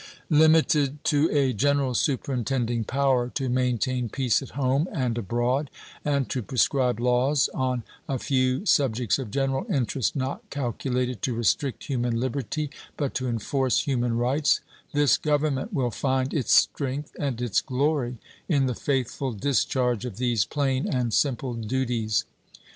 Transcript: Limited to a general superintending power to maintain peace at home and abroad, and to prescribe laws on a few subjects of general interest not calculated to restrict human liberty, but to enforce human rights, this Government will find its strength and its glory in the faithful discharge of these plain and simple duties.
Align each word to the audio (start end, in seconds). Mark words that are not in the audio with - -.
Limited 0.31 1.03
to 1.03 1.29
a 1.29 1.53
general 1.53 1.93
superintending 1.93 2.85
power 2.85 3.29
to 3.35 3.49
maintain 3.49 4.09
peace 4.09 4.41
at 4.41 4.49
home 4.57 4.87
and 4.91 5.15
abroad, 5.15 5.69
and 6.03 6.27
to 6.31 6.41
prescribe 6.41 6.99
laws 6.99 7.49
on 7.53 7.83
a 8.09 8.17
few 8.17 8.65
subjects 8.65 9.19
of 9.19 9.29
general 9.29 9.67
interest 9.71 10.15
not 10.15 10.41
calculated 10.49 11.21
to 11.21 11.35
restrict 11.35 11.83
human 11.83 12.19
liberty, 12.19 12.71
but 12.97 13.13
to 13.13 13.27
enforce 13.29 13.81
human 13.83 14.17
rights, 14.17 14.59
this 14.91 15.19
Government 15.19 15.71
will 15.71 15.91
find 15.91 16.33
its 16.33 16.51
strength 16.51 17.15
and 17.19 17.39
its 17.39 17.61
glory 17.61 18.17
in 18.49 18.65
the 18.65 18.73
faithful 18.73 19.31
discharge 19.33 20.03
of 20.03 20.17
these 20.17 20.45
plain 20.45 20.87
and 20.87 21.13
simple 21.13 21.53
duties. 21.53 22.25